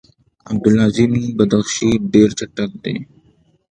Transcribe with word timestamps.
عبدالعظیم 0.51 1.11
بدخشي 1.37 1.89
ډېر 2.13 2.29
چټک 2.37 2.71
دی. 2.83 2.95